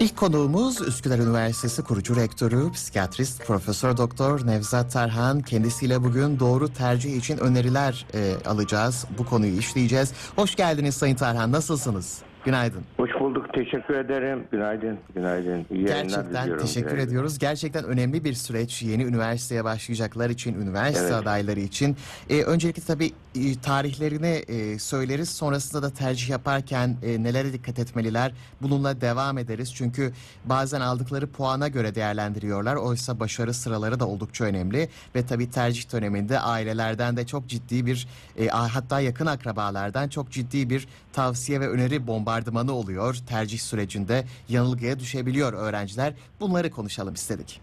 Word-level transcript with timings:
İlk 0.00 0.16
konuğumuz 0.16 0.80
Üsküdar 0.80 1.18
Üniversitesi 1.18 1.82
kurucu 1.82 2.16
rektörü, 2.16 2.72
psikiyatrist 2.72 3.46
Profesör 3.46 3.96
Doktor 3.96 4.46
Nevzat 4.46 4.92
Tarhan. 4.92 5.40
Kendisiyle 5.40 6.02
bugün 6.02 6.40
doğru 6.40 6.72
tercih 6.72 7.16
için 7.16 7.38
öneriler 7.38 8.06
e, 8.14 8.34
alacağız. 8.46 9.04
Bu 9.18 9.26
konuyu 9.26 9.58
işleyeceğiz. 9.58 10.12
Hoş 10.36 10.54
geldiniz 10.54 10.94
Sayın 10.94 11.16
Tarhan. 11.16 11.52
Nasılsınız? 11.52 12.18
Günaydın. 12.48 12.82
Hoş 12.96 13.10
bulduk. 13.20 13.54
Teşekkür 13.54 13.94
ederim. 13.94 14.44
Günaydın. 14.52 14.98
Günaydın. 15.14 15.66
İyi 15.70 15.84
Gerçekten 15.84 16.58
teşekkür 16.58 16.88
Günaydın. 16.90 17.08
ediyoruz. 17.08 17.38
Gerçekten 17.38 17.84
önemli 17.84 18.24
bir 18.24 18.32
süreç. 18.32 18.82
Yeni 18.82 19.04
üniversiteye 19.04 19.64
başlayacaklar 19.64 20.30
için, 20.30 20.54
üniversite 20.60 21.04
Evet. 21.04 21.14
adayları 21.14 21.60
için. 21.60 21.96
Ee, 22.30 22.42
öncelikle 22.42 22.82
tabii 22.82 23.12
e, 23.34 23.60
tarihlerini 23.62 24.26
e, 24.26 24.78
söyleriz. 24.78 25.28
Sonrasında 25.28 25.82
da 25.82 25.90
tercih 25.90 26.28
yaparken 26.28 26.96
e, 27.02 27.22
nelere 27.22 27.52
dikkat 27.52 27.78
etmeliler? 27.78 28.32
Bununla 28.62 29.00
devam 29.00 29.38
ederiz. 29.38 29.74
Çünkü 29.74 30.12
bazen 30.44 30.80
aldıkları 30.80 31.26
puana 31.26 31.68
göre 31.68 31.94
değerlendiriyorlar. 31.94 32.76
Oysa 32.76 33.20
başarı 33.20 33.54
sıraları 33.54 34.00
da 34.00 34.06
oldukça 34.08 34.44
önemli. 34.44 34.88
Ve 35.14 35.26
tabii 35.26 35.50
tercih 35.50 35.92
döneminde 35.92 36.40
ailelerden 36.40 37.16
de 37.16 37.26
çok 37.26 37.46
ciddi 37.46 37.86
bir 37.86 38.08
e, 38.38 38.48
hatta 38.48 39.00
yakın 39.00 39.26
akrabalardan 39.26 40.08
çok 40.08 40.30
ciddi 40.30 40.70
bir 40.70 40.88
tavsiye 41.18 41.60
ve 41.60 41.68
öneri 41.68 42.06
bombardımanı 42.06 42.72
oluyor. 42.72 43.16
Tercih 43.28 43.58
sürecinde 43.58 44.24
yanılgıya 44.48 44.98
düşebiliyor 44.98 45.52
öğrenciler. 45.52 46.12
Bunları 46.40 46.70
konuşalım 46.70 47.14
istedik. 47.14 47.60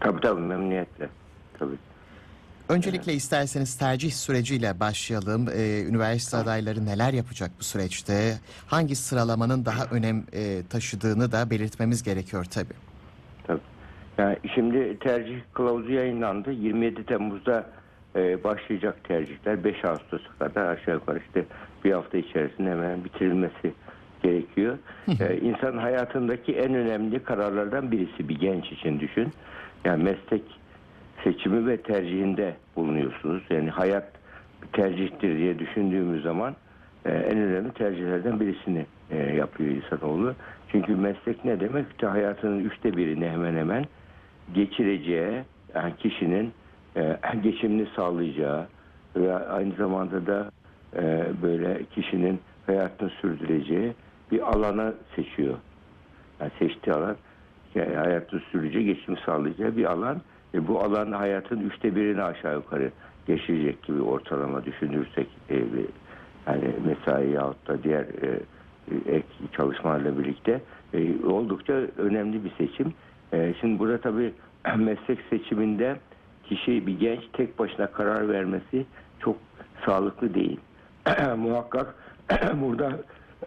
Tabii 0.00 0.20
tabii 0.20 0.40
memnuniyetle. 0.40 1.08
Tabii. 1.58 1.76
Öncelikle 2.68 3.12
isterseniz 3.12 3.78
tercih 3.78 4.12
süreciyle 4.12 4.80
başlayalım. 4.80 5.48
Ee, 5.48 5.84
üniversite 5.88 6.36
adayları 6.36 6.86
neler 6.86 7.12
yapacak 7.12 7.50
bu 7.60 7.64
süreçte? 7.64 8.34
Hangi 8.66 8.96
sıralamanın 8.96 9.64
daha 9.64 9.84
önem 9.84 10.24
e, 10.32 10.62
taşıdığını 10.70 11.32
da 11.32 11.50
belirtmemiz 11.50 12.02
gerekiyor 12.02 12.44
tabii. 12.44 12.74
Tabii. 13.46 13.60
Yani 14.18 14.38
şimdi 14.54 14.98
tercih 14.98 15.40
kılavuzu 15.54 15.92
yayınlandı. 15.92 16.50
27 16.50 17.06
Temmuz'da 17.06 17.66
e, 18.16 18.44
başlayacak 18.44 19.04
tercihler 19.04 19.64
5 19.64 19.84
Ağustos'a 19.84 20.38
kadar 20.38 20.66
aşağı 20.66 20.94
yukarı 20.94 21.20
işte 21.26 21.44
bir 21.84 21.92
hafta 21.92 22.18
içerisinde 22.18 22.70
hemen 22.70 23.04
bitirilmesi 23.04 23.72
gerekiyor. 24.22 24.78
e, 25.20 25.36
insan 25.36 25.76
hayatındaki 25.76 26.52
en 26.52 26.74
önemli 26.74 27.22
kararlardan 27.22 27.92
birisi 27.92 28.28
bir 28.28 28.40
genç 28.40 28.72
için 28.72 29.00
düşün. 29.00 29.28
Yani 29.84 30.02
meslek 30.02 30.42
seçimi 31.24 31.66
ve 31.66 31.76
tercihinde 31.76 32.54
bulunuyorsunuz. 32.76 33.42
Yani 33.50 33.70
hayat 33.70 34.12
bir 34.62 34.68
tercihtir 34.68 35.36
diye 35.38 35.58
düşündüğümüz 35.58 36.22
zaman 36.22 36.56
e, 37.04 37.10
en 37.10 37.38
önemli 37.38 37.72
tercihlerden 37.72 38.40
birisini 38.40 38.86
e, 39.10 39.16
yapıyor 39.16 39.70
insanoğlu. 39.70 40.34
Çünkü 40.72 40.96
meslek 40.96 41.44
ne 41.44 41.60
demek? 41.60 41.86
İşte 41.90 42.06
hayatının 42.06 42.64
üçte 42.64 42.96
birini 42.96 43.28
hemen 43.28 43.54
hemen 43.54 43.84
geçireceği 44.54 45.42
yani 45.74 45.96
kişinin 45.96 46.52
e, 46.96 47.18
geçimini 47.42 47.86
sağlayacağı 47.96 48.66
ve 49.16 49.34
aynı 49.34 49.74
zamanda 49.74 50.26
da 50.26 50.50
e, 50.96 51.26
böyle 51.42 51.84
kişinin 51.84 52.40
hayatını 52.66 53.10
sürdüreceği 53.10 53.94
bir 54.32 54.40
alanı 54.40 54.94
seçiyor. 55.16 55.54
Yani 56.40 56.50
seçtiği 56.58 56.94
alan 56.96 57.16
yani 57.74 57.94
hayatını 57.94 58.40
sürdüreceği, 58.40 58.84
geçim 58.84 59.16
sağlayacağı 59.26 59.76
bir 59.76 59.84
alan. 59.84 60.20
E, 60.54 60.68
bu 60.68 60.80
alan 60.80 61.12
hayatın 61.12 61.60
üçte 61.60 61.96
birini 61.96 62.22
aşağı 62.22 62.54
yukarı 62.54 62.90
geçirecek 63.26 63.82
gibi 63.82 64.02
ortalama 64.02 64.64
düşünürsek 64.64 65.26
e, 65.50 65.54
bir- 65.54 65.86
yani 66.46 66.70
mesai 66.86 67.30
yahut 67.30 67.68
da 67.68 67.82
diğer 67.82 68.02
e, 68.02 68.40
e, 68.90 69.14
ek 69.16 69.26
çalışmalarla 69.52 70.18
birlikte 70.18 70.60
e, 70.94 71.26
oldukça 71.26 71.72
önemli 71.98 72.44
bir 72.44 72.50
seçim. 72.58 72.94
E, 73.32 73.54
şimdi 73.60 73.78
burada 73.78 74.00
tabii 74.00 74.32
meslek 74.76 75.18
seçiminde 75.30 75.96
kişi 76.44 76.86
bir 76.86 76.98
genç 77.00 77.20
tek 77.32 77.58
başına 77.58 77.86
karar 77.86 78.28
vermesi 78.28 78.86
çok 79.20 79.36
sağlıklı 79.86 80.34
değil. 80.34 80.60
Muhakkak 81.36 81.94
burada 82.54 82.90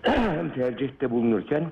tercihte 0.55 1.11
bulunurken 1.11 1.71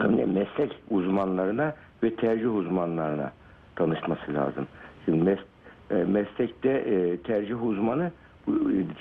yani 0.00 0.24
meslek 0.26 0.72
uzmanlarına 0.90 1.74
ve 2.02 2.14
tercih 2.16 2.54
uzmanlarına 2.54 3.32
danışması 3.78 4.34
lazım. 4.34 4.66
Şimdi 5.04 5.30
mes- 5.30 5.44
e, 6.00 6.04
meslekte 6.04 6.70
e, 6.70 7.16
tercih 7.16 7.64
uzmanı 7.64 8.10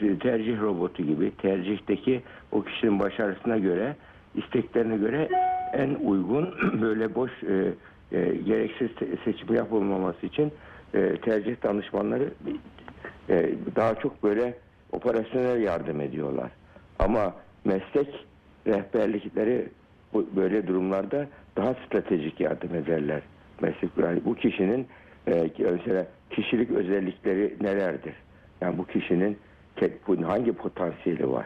e, 0.01 0.19
tercih 0.19 0.61
robotu 0.61 1.03
gibi 1.03 1.31
tercihteki 1.35 2.21
o 2.51 2.61
kişinin 2.63 2.99
başarısına 2.99 3.57
göre 3.57 3.95
isteklerine 4.35 4.97
göre 4.97 5.29
en 5.73 5.95
uygun 5.95 6.55
böyle 6.81 7.15
boş 7.15 7.31
e, 7.43 7.73
e, 8.17 8.35
gereksiz 8.35 8.91
se- 8.91 9.23
seçim 9.25 9.55
yapılmaması 9.55 10.25
için 10.25 10.51
e, 10.93 11.17
tercih 11.17 11.63
danışmanları 11.63 12.29
e, 13.29 13.49
daha 13.75 13.95
çok 13.95 14.23
böyle 14.23 14.53
operasyonel 14.93 15.61
yardım 15.61 16.01
ediyorlar. 16.01 16.51
Ama 16.99 17.33
meslek 17.65 18.25
rehberlikleri 18.67 19.69
böyle 20.35 20.67
durumlarda 20.67 21.27
daha 21.57 21.73
stratejik 21.73 22.39
yardım 22.39 22.75
ederler. 22.75 23.21
Meslek 23.61 23.89
yani 24.03 24.25
bu 24.25 24.35
kişinin 24.35 24.87
e, 25.27 25.49
mesela 25.59 26.07
kişilik 26.29 26.71
özellikleri 26.71 27.55
nelerdir? 27.61 28.13
Yani 28.61 28.77
bu 28.77 28.85
kişinin 28.85 29.37
hangi 30.21 30.53
potansiyeli 30.53 31.31
var? 31.31 31.45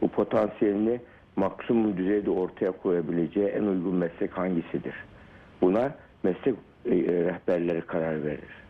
Bu 0.00 0.08
potansiyelini 0.08 1.00
maksimum 1.36 1.96
düzeyde 1.96 2.30
ortaya 2.30 2.72
koyabileceği 2.72 3.46
en 3.46 3.62
uygun 3.62 3.94
meslek 3.94 4.38
hangisidir? 4.38 4.94
Buna 5.60 5.94
meslek 6.22 6.54
e, 6.86 6.90
rehberleri 7.00 7.80
karar 7.80 8.24
verir. 8.24 8.60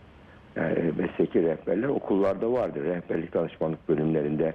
Yani 0.56 0.92
mesleki 0.98 1.42
rehberler 1.42 1.88
okullarda 1.88 2.52
vardır. 2.52 2.84
Rehberlik 2.84 3.34
danışmanlık 3.34 3.88
bölümlerinde 3.88 4.54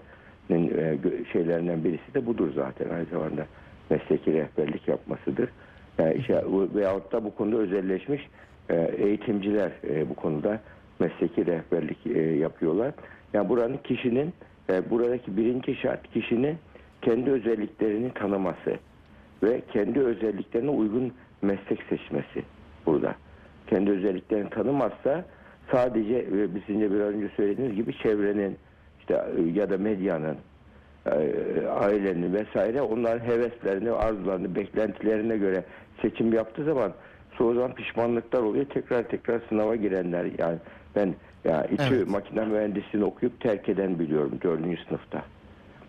e, 0.50 0.98
şeylerinden 1.34 1.84
birisi 1.84 2.14
de 2.14 2.26
budur 2.26 2.50
zaten. 2.56 2.90
Aynı 2.90 3.06
zamanda 3.06 3.46
mesleki 3.90 4.34
rehberlik 4.34 4.88
yapmasıdır. 4.88 5.50
Yani 5.98 6.14
işte, 6.14 6.44
veyahut 6.76 7.12
da 7.12 7.24
bu 7.24 7.36
konuda 7.36 7.58
özelleşmiş 7.58 8.30
e, 8.70 8.76
eğitimciler 8.98 9.72
e, 9.90 10.10
bu 10.10 10.16
konuda 10.16 10.60
mesleki 11.00 11.46
rehberlik 11.46 12.08
e, 12.08 12.20
yapıyorlar. 12.22 12.94
Yani 13.34 13.50
buranın 13.50 13.78
kişinin 13.78 14.34
e, 14.70 14.90
buradaki 14.90 15.38
birinci 15.38 15.76
şart 15.76 16.12
kişinin 16.14 16.58
kendi 17.02 17.32
özelliklerini 17.32 18.14
tanıması 18.14 18.78
ve 19.44 19.62
kendi 19.74 20.00
özelliklerine 20.00 20.70
uygun 20.70 21.14
meslek 21.42 21.84
seçmesi 21.90 22.44
burada. 22.86 23.16
Kendi 23.68 23.92
özelliklerini 23.92 24.50
tanımazsa 24.50 25.26
sadece 25.72 26.16
e, 26.16 26.48
sizin 26.68 26.82
de 26.82 26.92
biraz 26.92 27.14
önce 27.14 27.30
söylediğiniz 27.38 27.76
gibi 27.76 27.98
çevrenin 27.98 28.58
işte 29.00 29.26
e, 29.38 29.42
ya 29.42 29.70
da 29.70 29.78
medyanın 29.78 30.38
e, 31.06 31.12
ailenin 31.68 32.34
vesaire 32.34 32.82
onların 32.82 33.26
heveslerini, 33.26 33.92
arzularını, 33.92 34.56
beklentilerine 34.56 35.38
göre 35.38 35.64
seçim 36.02 36.34
yaptığı 36.34 36.64
zaman 36.64 36.94
çoğu 37.38 37.54
zaman 37.54 37.74
pişmanlıklar 37.74 38.42
oluyor. 38.42 38.66
Tekrar 38.66 39.04
tekrar 39.04 39.42
sınava 39.50 39.76
girenler 39.76 40.26
yani 40.38 40.58
ben 40.96 41.16
ya 41.46 41.66
İTÜ 41.66 41.96
Evet. 41.96 42.08
makine 42.08 42.46
mühendisliğini 42.46 43.08
okuyup 43.08 43.42
terk 43.42 43.70
eden 43.70 44.00
biliyorum 44.00 44.40
dördüncü 44.44 44.84
sınıfta. 44.88 45.24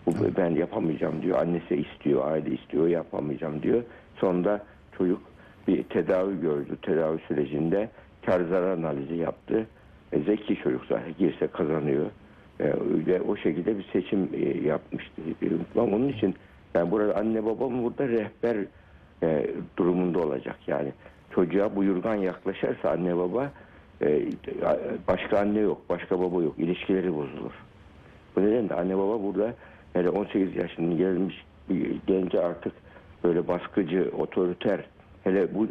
Bu 0.07 0.13
ben 0.37 0.51
yapamayacağım 0.51 1.23
diyor. 1.23 1.39
Annesi 1.39 1.77
istiyor, 1.77 2.31
aile 2.31 2.51
istiyor, 2.51 2.89
yapamayacağım 2.89 3.63
diyor. 3.63 3.83
Sonunda 4.17 4.65
çocuk 4.99 5.21
bir 5.69 5.83
tedavi 5.83 6.41
gördü. 6.41 6.77
Tedavi 6.83 7.19
sürecinde 7.29 7.89
kar 8.27 8.41
zarar 8.41 8.79
analizi 8.79 9.15
yaptı. 9.15 9.67
E, 10.13 10.21
zeki 10.21 10.57
çocuk 10.57 10.85
zaten 10.89 11.15
girse 11.19 11.47
kazanıyor. 11.47 12.07
E, 12.61 12.73
ve 13.07 13.21
o 13.21 13.37
şekilde 13.37 13.79
bir 13.79 13.87
seçim 13.93 14.29
e, 14.35 14.69
yapmıştı. 14.69 15.23
E, 15.77 15.81
onun 15.81 16.09
için 16.09 16.35
yani 16.75 16.91
burada 16.91 17.17
anne 17.17 17.47
babam 17.47 17.83
burada 17.83 18.09
rehber 18.09 18.57
e, 19.23 19.51
durumunda 19.77 20.19
olacak. 20.19 20.57
Yani 20.67 20.93
çocuğa 21.35 21.77
buyurgan 21.77 22.15
yaklaşırsa 22.15 22.91
anne 22.91 23.17
baba 23.17 23.51
e, 24.03 24.23
başka 25.09 25.39
anne 25.39 25.61
yok, 25.61 25.83
başka 25.89 26.21
baba 26.21 26.43
yok. 26.43 26.59
İlişkileri 26.59 27.15
bozulur. 27.15 27.53
Bu 28.37 28.43
nedenle 28.43 28.75
anne 28.75 28.99
baba 28.99 29.23
burada 29.23 29.55
hele 29.93 30.11
18 30.11 30.57
yaşını 30.57 30.97
gelmiş 30.97 31.45
gence 32.07 32.41
artık 32.41 32.73
böyle 33.25 33.49
baskıcı, 33.49 34.11
otoriter 34.19 34.85
hele 35.25 35.55
bu 35.55 35.67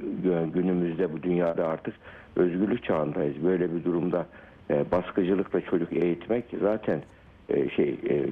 günümüzde 0.53 1.13
bu 1.13 1.23
dünyada 1.23 1.67
artık 1.67 1.95
özgürlük 2.35 2.83
çağındayız. 2.83 3.43
Böyle 3.43 3.75
bir 3.75 3.83
durumda 3.83 4.25
e, 4.69 4.91
baskıcılıkla 4.91 5.61
çocuk 5.61 5.93
eğitmek 5.93 6.45
zaten 6.61 7.01
e, 7.49 7.69
şey 7.69 7.89
e, 8.09 8.25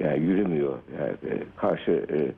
yani 0.00 0.20
yürümüyor. 0.20 0.78
Yani, 1.00 1.34
e, 1.34 1.42
karşı 1.56 2.06
e, 2.12 2.32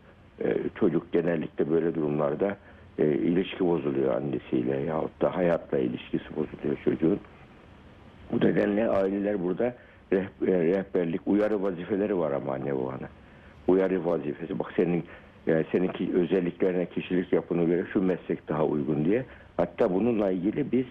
e, 0.48 0.56
çocuk 0.74 1.12
genellikle 1.12 1.70
böyle 1.70 1.94
durumlarda 1.94 2.56
e, 2.98 3.06
ilişki 3.06 3.66
bozuluyor 3.66 4.14
annesiyle 4.14 4.76
yahut 4.76 5.20
da 5.20 5.36
hayatla 5.36 5.78
ilişkisi 5.78 6.36
bozuluyor 6.36 6.78
çocuğun. 6.84 7.20
Bu 8.32 8.46
nedenle 8.46 8.88
aileler 8.88 9.42
burada 9.42 9.74
e, 10.12 10.24
rehberlik, 10.42 11.20
uyarı 11.26 11.62
vazifeleri 11.62 12.18
var 12.18 12.32
ama 12.32 12.52
anne 12.52 12.76
babanın. 12.76 13.08
Uyarı 13.68 14.04
vazifesi. 14.06 14.58
Bak 14.58 14.72
senin 14.76 15.04
Yani 15.46 15.64
seninki 15.72 16.10
özelliklerine, 16.14 16.86
kişilik 16.86 17.32
yapına 17.32 17.64
göre 17.64 17.84
şu 17.92 18.02
meslek 18.02 18.48
daha 18.48 18.64
uygun 18.66 19.04
diye. 19.04 19.24
Hatta 19.56 19.94
bununla 19.94 20.30
ilgili 20.30 20.72
biz 20.72 20.86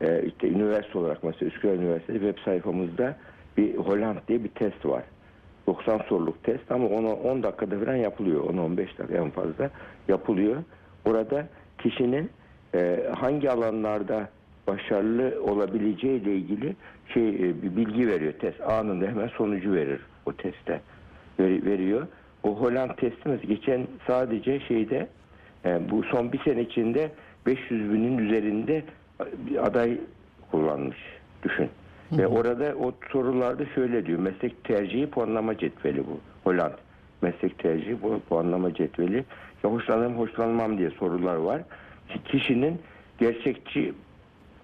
e, 0.00 0.22
işte 0.26 0.48
üniversite 0.48 0.98
olarak 0.98 1.24
mesela 1.24 1.48
Üsküdar 1.48 1.74
Üniversitesi 1.74 2.20
web 2.20 2.38
sayfamızda 2.44 3.16
bir 3.56 3.76
Holland 3.76 4.18
diye 4.28 4.44
bir 4.44 4.48
test 4.48 4.86
var. 4.86 5.02
90 5.66 5.98
soruluk 5.98 6.44
test 6.44 6.72
ama 6.72 6.86
onu 6.88 7.12
10 7.12 7.42
dakikada 7.42 7.78
falan 7.84 7.96
yapılıyor. 7.96 8.44
10-15 8.44 8.76
dakika 8.78 9.14
en 9.14 9.30
fazla 9.30 9.70
yapılıyor. 10.08 10.56
Orada 11.04 11.48
kişinin 11.78 12.30
e, 12.74 13.06
hangi 13.20 13.50
alanlarda 13.50 14.28
başarılı 14.66 15.42
olabileceği 15.42 16.20
ile 16.22 16.34
ilgili 16.34 16.76
şey 17.14 17.28
e, 17.28 17.62
bir 17.62 17.76
bilgi 17.76 18.08
veriyor 18.08 18.32
test. 18.32 18.60
Anında 18.60 19.06
hemen 19.06 19.28
sonucu 19.28 19.72
verir 19.72 20.00
o 20.26 20.32
testte. 20.32 20.80
Ver- 21.40 21.64
veriyor. 21.64 22.06
O 22.42 22.56
Holland 22.56 22.90
testimiz 22.90 23.40
geçen 23.42 23.86
sadece 24.06 24.60
şeyde 24.60 25.08
e, 25.64 25.90
bu 25.90 26.02
son 26.02 26.32
bir 26.32 26.38
sene 26.38 26.60
içinde 26.62 27.10
500 27.46 27.92
binin 27.92 28.18
üzerinde 28.18 28.82
bir 29.46 29.66
aday 29.66 29.98
kullanmış. 30.50 30.96
Düşün. 31.42 31.68
Ve 32.12 32.26
orada 32.26 32.74
o 32.80 32.92
sorularda 33.12 33.66
şöyle 33.74 34.06
diyor. 34.06 34.18
Meslek 34.18 34.64
tercihi 34.64 35.06
puanlama 35.10 35.58
cetveli 35.58 35.98
bu. 36.06 36.20
Holland. 36.44 36.72
Meslek 37.22 37.58
tercihi 37.58 38.02
bu 38.02 38.20
puanlama 38.28 38.74
cetveli. 38.74 39.24
Ya 39.64 39.70
hoşlanırım 39.70 40.18
hoşlanmam 40.18 40.78
diye 40.78 40.90
sorular 40.90 41.36
var. 41.36 41.62
Ki- 42.08 42.22
Kişinin 42.24 42.78
gerçekçi 43.18 43.92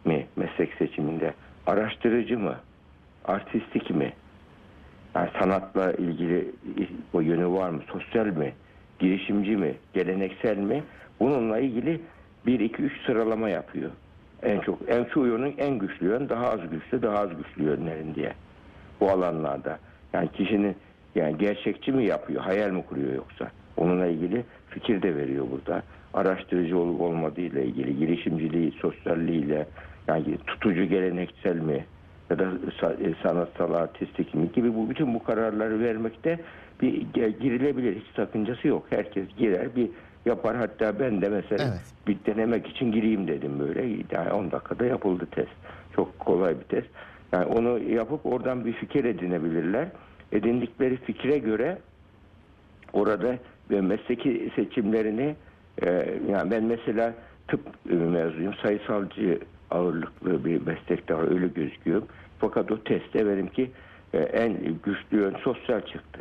mi 0.04 0.26
meslek 0.36 0.74
seçiminde? 0.74 1.34
Araştırıcı 1.66 2.38
mı? 2.38 2.54
Artistik 3.24 3.90
mi? 3.90 4.12
Yani 5.16 5.30
sanatla 5.38 5.92
ilgili 5.92 6.50
o 7.12 7.20
yönü 7.20 7.46
var 7.46 7.70
mı? 7.70 7.80
Sosyal 7.92 8.26
mi? 8.26 8.52
Girişimci 8.98 9.56
mi? 9.56 9.74
Geleneksel 9.94 10.58
mi? 10.58 10.82
Bununla 11.20 11.58
ilgili 11.58 12.00
1 12.46 12.60
2 12.60 12.82
3 12.82 12.92
sıralama 13.06 13.48
yapıyor. 13.48 13.90
En 14.42 14.60
çok 14.60 14.78
en 14.88 15.04
şu 15.04 15.26
yönün 15.26 15.54
en 15.58 15.78
güçlü 15.78 16.06
yön, 16.06 16.28
daha 16.28 16.50
az 16.50 16.60
güçlü, 16.70 17.02
daha 17.02 17.18
az 17.18 17.28
güçlü 17.36 17.64
yönlerin 17.64 18.14
diye. 18.14 18.32
Bu 19.00 19.10
alanlarda. 19.10 19.78
Yani 20.12 20.28
kişinin 20.32 20.76
yani 21.14 21.38
gerçekçi 21.38 21.92
mi 21.92 22.06
yapıyor, 22.06 22.42
hayal 22.42 22.70
mi 22.70 22.82
kuruyor 22.88 23.14
yoksa? 23.14 23.50
Onunla 23.76 24.06
ilgili 24.06 24.44
fikir 24.70 25.02
de 25.02 25.16
veriyor 25.16 25.46
burada. 25.50 25.82
Araştırıcı 26.14 26.78
olup 26.78 27.00
olmadığı 27.00 27.40
ile 27.40 27.64
ilgili, 27.64 27.98
girişimciliği, 27.98 28.72
sosyalliğiyle, 28.72 29.66
yani 30.08 30.38
tutucu 30.46 30.84
geleneksel 30.84 31.56
mi? 31.56 31.84
Ya 32.30 32.38
da 32.38 32.44
e, 33.02 33.14
sanatsal 33.22 33.74
artistik 33.74 34.54
gibi 34.54 34.74
bu 34.74 34.90
bütün 34.90 35.14
bu 35.14 35.24
kararları 35.24 35.80
vermekte 35.80 36.38
bir 36.82 37.06
girilebilir 37.40 37.96
hiç 37.96 38.16
sakıncası 38.16 38.68
yok. 38.68 38.86
Herkes 38.90 39.28
girer 39.38 39.76
bir 39.76 39.90
yapar 40.26 40.56
hatta 40.56 41.00
ben 41.00 41.22
de 41.22 41.28
mesela 41.28 41.64
Evet. 41.68 41.80
bir 42.06 42.34
denemek 42.34 42.66
için 42.66 42.92
gireyim 42.92 43.28
dedim 43.28 43.58
böyle. 43.58 43.86
Yani 44.12 44.32
10 44.32 44.50
dakikada 44.50 44.84
yapıldı 44.84 45.26
test. 45.30 45.52
Çok 45.96 46.18
kolay 46.18 46.60
bir 46.60 46.64
test. 46.64 46.88
Yani 47.32 47.44
onu 47.44 47.78
yapıp 47.78 48.26
oradan 48.26 48.64
bir 48.64 48.72
fikir 48.72 49.04
edinebilirler. 49.04 49.88
Edindikleri 50.32 50.96
fikre 50.96 51.38
göre 51.38 51.78
orada 52.92 53.38
ve 53.70 53.80
mesleki 53.80 54.50
seçimlerini 54.56 55.36
e, 55.82 56.18
yani 56.30 56.50
ben 56.50 56.64
mesela 56.64 57.14
tıp 57.48 57.60
mezunuyum. 57.84 58.54
Sayısalcı 58.62 59.40
ağırlıklı 59.70 60.44
bir 60.44 60.66
meslekte 60.66 61.14
var, 61.14 61.30
öyle 61.30 61.48
gözüküyor. 61.48 62.02
Fakat 62.38 62.72
o 62.72 62.82
testte 62.82 63.26
benimki 63.26 63.70
e, 64.12 64.18
en 64.18 64.52
güçlü 64.84 65.20
yön 65.20 65.36
sosyal 65.44 65.80
çıktı. 65.80 66.20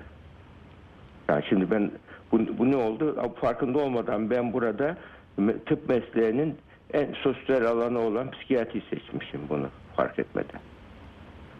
Yani 1.29 1.43
şimdi 1.49 1.71
ben 1.71 1.91
bu, 2.31 2.57
bu 2.57 2.71
ne 2.71 2.75
oldu? 2.75 3.33
Farkında 3.41 3.79
olmadan 3.79 4.29
ben 4.29 4.53
burada 4.53 4.97
tıp 5.65 5.89
mesleğinin 5.89 6.55
en 6.93 7.13
sosyal 7.13 7.65
alanı 7.65 7.99
olan 7.99 8.31
psikiyatri 8.31 8.81
seçmişim 8.89 9.41
bunu 9.49 9.67
fark 9.95 10.19
etmeden. 10.19 10.59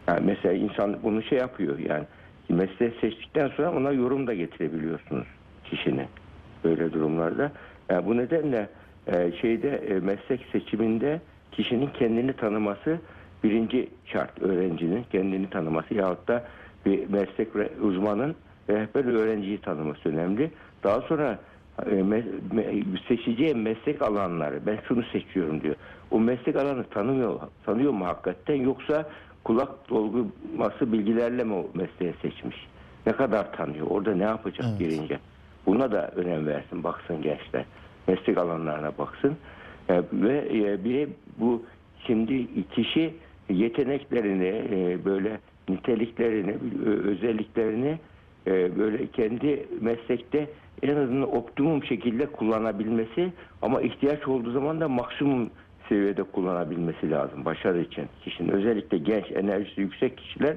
Yani 0.07 0.25
mesela 0.25 0.53
insan 0.53 0.97
bunu 1.03 1.23
şey 1.23 1.37
yapıyor 1.37 1.79
yani 1.79 2.05
mesleği 2.49 2.93
seçtikten 3.01 3.47
sonra 3.47 3.71
ona 3.71 3.91
yorum 3.91 4.27
da 4.27 4.33
getirebiliyorsunuz 4.33 5.27
kişinin 5.63 6.07
böyle 6.63 6.93
durumlarda. 6.93 7.51
Yani 7.89 8.05
bu 8.05 8.17
nedenle 8.17 8.69
e, 9.07 9.31
şeyde 9.41 9.69
e, 9.69 9.99
meslek 9.99 10.45
seçiminde 10.51 11.21
kişinin 11.55 11.89
kendini 11.99 12.33
tanıması 12.33 12.99
birinci 13.43 13.89
şart 14.05 14.41
öğrencinin 14.41 15.05
kendini 15.11 15.49
tanıması 15.49 15.93
yahut 15.93 16.27
da 16.27 16.43
bir 16.85 17.09
meslek 17.09 17.47
uzmanın 17.81 18.35
rehber 18.69 19.05
öğrenciyi 19.05 19.57
tanıması 19.57 20.09
önemli. 20.09 20.51
Daha 20.83 21.01
sonra 21.01 21.39
e, 21.91 22.23
seçeceği 23.07 23.55
meslek 23.55 24.01
alanları 24.01 24.59
ben 24.65 24.77
şunu 24.87 25.03
seçiyorum 25.03 25.61
diyor. 25.61 25.75
O 26.11 26.19
meslek 26.19 26.55
alanı 26.55 26.83
tanımıyor, 26.83 27.39
tanıyor 27.65 27.91
mu 27.91 28.05
hakikaten 28.05 28.55
yoksa 28.55 29.09
kulak 29.43 29.89
dolguması 29.89 30.91
bilgilerle 30.91 31.43
mi 31.43 31.53
o 31.53 31.67
mesleği 31.73 32.13
seçmiş? 32.21 32.67
Ne 33.05 33.13
kadar 33.13 33.53
tanıyor? 33.53 33.87
Orada 33.89 34.15
ne 34.15 34.23
yapacak 34.23 34.65
Evet. 34.69 34.79
girince? 34.79 35.19
Buna 35.65 35.91
da 35.91 36.11
önem 36.15 36.47
versin, 36.47 36.83
baksın 36.83 37.21
gençler. 37.21 37.65
Meslek 38.07 38.37
alanlarına 38.37 38.91
baksın. 38.97 39.37
E, 39.89 40.01
ve 40.13 40.47
e, 40.53 40.83
bir 40.83 41.09
bu 41.39 41.63
şimdi 42.07 42.47
kişi 42.63 43.13
yeteneklerini 43.49 44.63
e, 44.71 45.05
böyle 45.05 45.39
niteliklerini, 45.69 46.55
özelliklerini 46.85 47.99
e, 48.47 48.77
böyle 48.79 49.07
kendi 49.07 49.65
meslekte 49.81 50.49
en 50.83 50.95
azından 50.95 51.35
optimum 51.35 51.83
şekilde 51.83 52.25
kullanabilmesi 52.25 53.33
ama 53.61 53.81
ihtiyaç 53.81 54.27
olduğu 54.27 54.51
zaman 54.51 54.81
da 54.81 54.87
maksimum 54.87 55.49
seviyede 55.89 56.23
kullanabilmesi 56.23 57.11
lazım 57.11 57.45
başarı 57.45 57.81
için. 57.81 58.05
Kişinin 58.23 58.49
özellikle 58.49 58.97
genç 58.97 59.31
enerjisi 59.31 59.81
yüksek 59.81 60.17
kişiler 60.17 60.55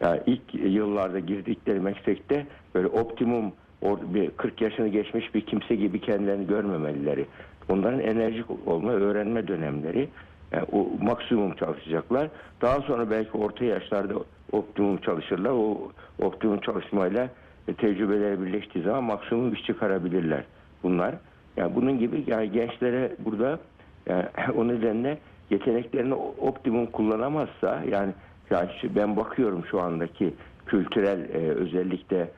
yani 0.00 0.20
ilk 0.26 0.54
yıllarda 0.54 1.18
girdikleri 1.18 1.80
meslekte 1.80 2.46
böyle 2.74 2.86
optimum 2.86 3.52
or- 3.82 4.14
bir 4.14 4.30
40 4.30 4.60
yaşını 4.60 4.88
geçmiş 4.88 5.34
bir 5.34 5.40
kimse 5.40 5.74
gibi 5.74 6.00
kendilerini 6.00 6.46
görmemelileri. 6.46 7.26
Onların 7.68 8.00
enerjik 8.00 8.46
olma, 8.66 8.90
öğrenme 8.90 9.48
dönemleri 9.48 10.08
yani 10.52 10.66
o 10.72 10.88
maksimum 11.04 11.54
çalışacaklar. 11.54 12.28
Daha 12.62 12.80
sonra 12.80 13.10
belki 13.10 13.30
orta 13.38 13.64
yaşlarda 13.64 14.14
optimum 14.52 14.96
çalışırlar. 14.96 15.50
O 15.50 15.92
optimum 16.18 16.60
çalışmayla 16.60 17.28
e, 17.68 17.74
tecrübeleri 17.74 18.40
birleştiği 18.40 18.82
zaman 18.82 19.04
maksimum 19.04 19.54
iş 19.54 19.64
çıkarabilirler 19.64 20.44
bunlar. 20.82 21.14
Yani 21.56 21.74
bunun 21.74 21.98
gibi 21.98 22.24
yani 22.26 22.52
gençlere 22.52 23.12
burada 23.18 23.58
yani 24.06 24.24
o 24.56 24.68
nedenle 24.68 25.18
yeteneklerini 25.50 26.14
optimum 26.14 26.86
kullanamazsa 26.86 27.82
yani, 27.90 28.12
yani 28.50 28.70
ben 28.96 29.16
bakıyorum 29.16 29.64
şu 29.70 29.80
andaki 29.80 30.34
kültürel 30.66 31.20
e, 31.20 31.48
özellikle 31.48 32.30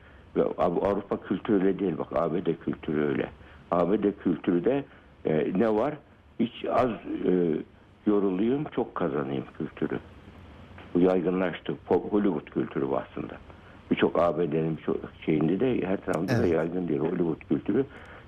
Avrupa 0.57 1.21
kültürü 1.21 1.55
öyle 1.55 1.79
değil 1.79 1.97
bak 1.97 2.07
ABD 2.15 2.47
kültürü 2.65 3.07
öyle. 3.07 3.29
ABD 3.71 4.23
kültürü 4.23 4.65
de 4.65 4.83
e, 5.25 5.51
ne 5.57 5.69
var? 5.75 5.93
Hiç 6.39 6.65
az 6.71 6.89
e, 7.25 7.31
yoruluyum 8.07 8.63
çok 8.75 8.95
kazanayım 8.95 9.43
kültürü. 9.57 9.99
Bu 10.93 10.99
yaygınlaştı. 10.99 11.73
Pop- 11.89 12.11
Hollywood 12.11 12.49
kültürü 12.49 12.87
bu 12.89 12.97
aslında. 12.97 13.33
Birçok 13.91 14.19
ABD'nin 14.19 14.77
birçok 14.77 14.97
şeyinde 15.25 15.59
de 15.59 15.87
her 15.87 15.97
tarafında 15.97 16.31
da 16.31 16.37
Evet. 16.37 16.53
yaygın 16.53 16.87
değil 16.87 16.99
Hollywood 16.99 17.47
kültürü. 17.49 17.85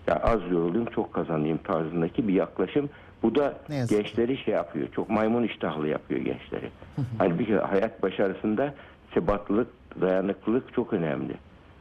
Ya 0.07 0.15
az 0.15 0.41
yorulayım 0.51 0.85
çok 0.85 1.13
kazanayım 1.13 1.57
tarzındaki 1.57 2.27
bir 2.27 2.33
yaklaşım. 2.33 2.89
Bu 3.23 3.35
da 3.35 3.53
gençleri 3.89 4.37
şey 4.37 4.53
yapıyor. 4.53 4.87
Çok 4.95 5.09
maymun 5.09 5.43
iştahlı 5.43 5.87
yapıyor 5.87 6.19
gençleri. 6.19 6.69
Halbuki 7.17 7.55
hayat 7.55 8.03
başarısında 8.03 8.73
sebatlılık, 9.13 9.67
dayanıklılık 10.01 10.73
çok 10.73 10.93
önemli. 10.93 11.33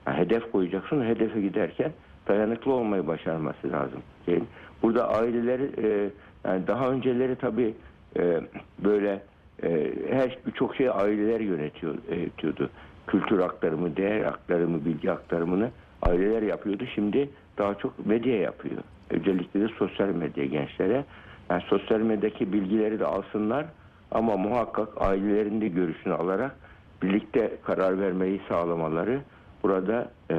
Yani 0.06 0.16
hedef 0.18 0.52
koyacaksın, 0.52 1.04
hedefe 1.04 1.40
giderken 1.40 1.92
dayanıklı 2.28 2.72
olmayı 2.72 3.06
başarması 3.06 3.72
lazım. 3.72 4.00
Yani 4.26 4.42
burada 4.86 5.08
aileleri 5.08 5.70
e, 5.78 6.10
yani 6.44 6.66
daha 6.66 6.90
önceleri 6.90 7.36
tabii 7.36 7.74
e, 8.18 8.40
böyle 8.84 9.22
e, 9.62 9.92
her 10.10 10.38
birçok 10.46 10.76
şey 10.76 10.90
aileler 10.90 11.40
yönetiyor, 11.40 11.94
yönetiyordu. 12.10 12.70
Kültür 13.06 13.38
aktarımı, 13.38 13.96
değer 13.96 14.24
aktarımı, 14.24 14.84
bilgi 14.84 15.12
aktarımını 15.12 15.70
aileler 16.02 16.42
yapıyordu. 16.42 16.84
Şimdi 16.94 17.30
daha 17.58 17.74
çok 17.74 18.06
medya 18.06 18.36
yapıyor. 18.40 18.82
Özellikle 19.10 19.60
de 19.60 19.68
sosyal 19.78 20.08
medya 20.08 20.44
gençlere. 20.44 21.04
Yani 21.50 21.62
sosyal 21.66 22.00
medyadaki 22.00 22.52
bilgileri 22.52 23.00
de 23.00 23.06
alsınlar 23.06 23.66
ama 24.10 24.36
muhakkak 24.36 24.88
ailelerin 24.96 25.60
de 25.60 25.68
görüşünü 25.68 26.14
alarak 26.14 26.56
birlikte 27.02 27.52
karar 27.64 28.00
vermeyi 28.00 28.40
sağlamaları 28.48 29.20
burada 29.62 30.10
e, 30.30 30.36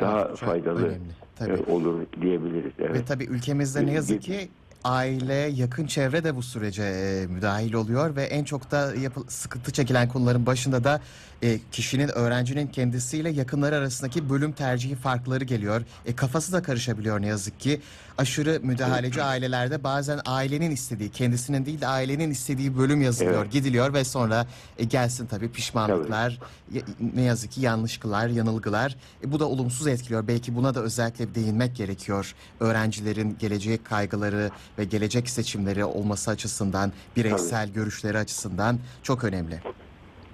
daha 0.00 0.24
çok 0.24 0.36
faydalı 0.36 0.86
önemli, 0.86 0.98
tabii. 1.46 1.70
e, 1.70 1.72
olur 1.72 2.00
diyebiliriz. 2.20 2.72
Evet. 2.78 2.94
Ve 2.94 3.04
tabii 3.04 3.24
ülkemizde 3.24 3.86
ne 3.86 3.92
yazık 3.92 4.22
ki 4.22 4.48
aile, 4.84 5.34
yakın 5.34 5.86
çevre 5.86 6.24
de 6.24 6.36
bu 6.36 6.42
sürece 6.42 6.82
e, 6.82 7.26
müdahil 7.26 7.72
oluyor 7.72 8.16
ve 8.16 8.24
en 8.24 8.44
çok 8.44 8.70
da 8.70 8.94
yapı- 8.94 9.24
sıkıntı 9.28 9.72
çekilen 9.72 10.08
konuların 10.08 10.46
başında 10.46 10.84
da 10.84 11.00
e, 11.42 11.58
kişinin, 11.72 12.08
öğrencinin 12.08 12.66
kendisiyle 12.66 13.30
yakınları 13.30 13.76
arasındaki 13.76 14.30
bölüm 14.30 14.52
tercihi 14.52 14.94
farkları 14.96 15.44
geliyor. 15.44 15.82
E, 16.06 16.14
kafası 16.16 16.52
da 16.52 16.62
karışabiliyor 16.62 17.22
ne 17.22 17.26
yazık 17.26 17.60
ki. 17.60 17.80
Aşırı 18.18 18.60
müdahaleci 18.62 19.22
ailelerde 19.22 19.84
bazen 19.84 20.20
ailenin 20.26 20.70
istediği, 20.70 21.10
kendisinin 21.10 21.66
değil 21.66 21.80
de 21.80 21.86
ailenin 21.86 22.30
istediği 22.30 22.78
bölüm 22.78 23.02
yazılıyor, 23.02 23.42
Evet. 23.42 23.52
gidiliyor 23.52 23.94
ve 23.94 24.04
sonra 24.04 24.46
e, 24.78 24.84
gelsin 24.84 25.26
tabii 25.26 25.48
pişmanlıklar, 25.52 26.38
ya- 26.72 26.82
ne 27.14 27.22
yazık 27.22 27.52
ki 27.52 27.60
yanlışlıklar, 27.60 28.28
yanılgılar. 28.28 28.96
E, 29.24 29.32
bu 29.32 29.40
da 29.40 29.44
olumsuz 29.48 29.86
etkiliyor. 29.86 30.28
Belki 30.28 30.54
buna 30.54 30.74
da 30.74 30.80
özellikle 30.82 31.34
değinmek 31.34 31.76
gerekiyor. 31.76 32.34
Öğrencilerin 32.60 33.36
gelecek 33.40 33.84
kaygıları 33.84 34.50
ve 34.78 34.84
gelecek 34.84 35.28
seçimleri 35.28 35.84
olması 35.84 36.30
açısından, 36.30 36.92
bireysel 37.16 37.72
görüşleri 37.72 38.18
açısından 38.18 38.78
çok 39.02 39.24
önemli. 39.24 39.54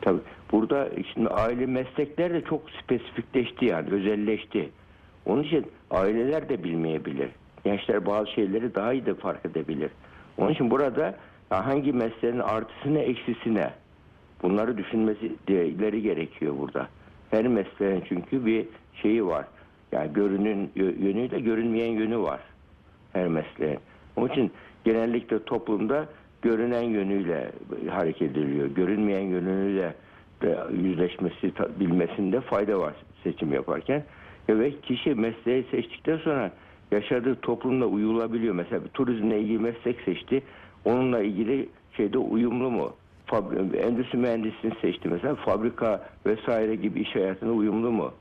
Tabii. 0.01 0.21
Burada 0.53 0.89
şimdi 1.15 1.29
aile 1.29 1.67
meslekler 1.67 2.35
de 2.35 2.45
çok 2.45 2.63
spesifikleşti 2.83 3.65
yani 3.65 3.91
özelleşti. 3.91 4.71
Onun 5.27 5.43
için 5.43 5.67
aileler 5.91 6.49
de 6.49 6.65
bilmeyebilir. 6.65 7.31
Gençler 7.65 8.07
bazı 8.07 8.31
şeyleri 8.31 8.75
daha 8.75 8.93
iyi 8.93 9.07
de 9.07 9.15
fark 9.15 9.47
edebilir. 9.47 9.91
Onun 10.39 10.51
için 10.53 10.71
burada 10.71 11.15
hangi 11.51 11.93
mesleğin 11.93 12.39
artısına 12.39 12.99
eksisine 12.99 13.71
bunları 14.43 14.79
düşünmesi 14.79 15.33
ileri 15.49 16.03
gerekiyor 16.03 16.55
burada. 16.59 16.89
Her 17.31 17.49
mesleğin 17.49 18.05
çünkü 18.09 18.47
bir 18.47 18.67
şeyi 19.03 19.27
var. 19.27 19.47
Yani 19.93 20.13
görünün 20.13 20.71
yö- 20.77 21.03
yönüyle 21.05 21.41
görünmeyen 21.41 21.93
yönü 21.93 22.19
var 22.19 22.41
her 23.13 23.29
mesleğin. 23.29 23.79
Onun 24.19 24.29
için 24.29 24.51
genellikle 24.85 25.45
toplumda 25.45 26.07
görünen 26.43 26.83
yönüyle 26.83 27.53
hareket 27.91 28.31
ediliyor. 28.31 28.67
Görünmeyen 28.67 29.21
yönüyle 29.21 29.95
de 30.43 30.59
yüzleşmesi, 30.83 31.53
bilmesinde 31.81 32.41
fayda 32.41 32.79
var 32.79 32.95
seçim 33.25 33.53
yaparken. 33.53 34.05
Ve 34.49 34.81
kişi 34.81 35.15
mesleği 35.15 35.65
seçtikten 35.71 36.17
sonra 36.17 36.53
yaşadığı 36.93 37.35
toplumla 37.35 37.87
uyulabiliyor. 37.87 38.55
Mesela 38.55 38.85
bir 38.85 38.89
turizmle 38.89 39.41
ilgili 39.41 39.59
meslek 39.59 40.01
seçti. 40.01 40.43
Onunla 40.85 41.21
ilgili 41.21 41.69
şeyde 41.97 42.19
uyumlu 42.19 42.71
mu? 42.71 42.93
Fabri- 43.27 43.77
endüstri 43.77 44.19
mühendisliğini 44.19 44.79
seçti 44.81 45.09
mesela. 45.09 45.35
Fabrika 45.35 46.09
vesaire 46.27 46.75
gibi 46.75 47.01
iş 47.01 47.15
hayatına 47.15 47.53
uyumlu 47.53 47.91
mu? 47.91 48.13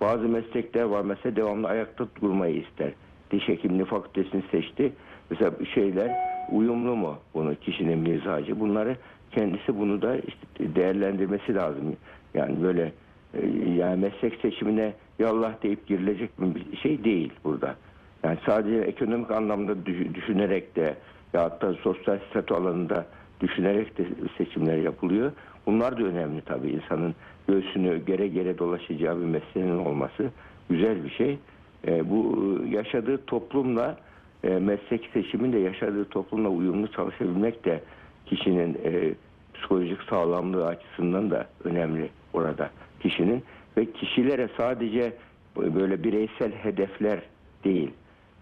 Bazı 0.00 0.28
meslekler 0.28 0.82
var 0.82 1.02
mesela 1.02 1.36
devamlı 1.36 1.68
ayakta 1.68 2.06
durmayı 2.22 2.56
ister. 2.56 2.92
Diş 3.30 3.48
hekimliği 3.48 3.84
fakültesini 3.84 4.42
seçti. 4.50 4.92
Mesela 5.32 5.52
şeyler 5.74 6.10
uyumlu 6.50 6.96
mu 6.96 7.18
bunu 7.34 7.54
kişinin 7.54 7.98
mizacı? 7.98 8.60
Bunları 8.60 8.96
kendisi 9.30 9.78
bunu 9.78 10.02
da 10.02 10.16
işte 10.16 10.74
değerlendirmesi 10.74 11.54
lazım. 11.54 11.96
Yani 12.34 12.62
böyle 12.62 12.92
e, 13.34 13.46
yani 13.78 14.00
meslek 14.00 14.40
seçimine 14.42 14.92
yallah 15.18 15.62
deyip 15.62 15.86
girilecek 15.86 16.30
bir 16.40 16.76
şey 16.76 17.04
değil 17.04 17.32
burada. 17.44 17.76
Yani 18.24 18.38
sadece 18.46 18.76
ekonomik 18.76 19.30
anlamda 19.30 19.86
düş- 19.86 20.14
düşünerek 20.14 20.76
de 20.76 20.94
ya 21.32 21.42
hatta 21.42 21.74
sosyal 21.74 22.18
statü 22.30 22.54
alanında 22.54 23.06
düşünerek 23.40 23.98
de 23.98 24.04
seçimler 24.38 24.76
yapılıyor. 24.76 25.32
Bunlar 25.66 25.98
da 25.98 26.02
önemli 26.02 26.40
tabii. 26.40 26.70
insanın 26.70 27.14
göğsünü 27.48 28.04
gere 28.06 28.28
gere 28.28 28.58
dolaşacağı 28.58 29.20
bir 29.20 29.26
mesleğinin 29.26 29.78
olması 29.78 30.30
güzel 30.70 31.04
bir 31.04 31.10
şey. 31.10 31.38
E, 31.86 32.10
bu 32.10 32.38
e, 32.64 32.68
yaşadığı 32.76 33.24
toplumla 33.26 33.96
e, 34.44 34.48
meslek 34.48 35.10
seçiminde 35.12 35.58
yaşadığı 35.58 36.04
toplumla 36.04 36.48
uyumlu 36.48 36.92
çalışabilmek 36.92 37.64
de 37.64 37.82
kişinin 38.26 38.78
e, 38.84 39.14
psikolojik 39.54 40.02
sağlamlığı 40.02 40.66
açısından 40.66 41.30
da 41.30 41.46
önemli 41.64 42.10
orada 42.32 42.70
kişinin. 43.00 43.44
Ve 43.76 43.92
kişilere 43.92 44.48
sadece 44.56 45.12
böyle 45.56 46.04
bireysel 46.04 46.52
hedefler 46.52 47.22
değil 47.64 47.90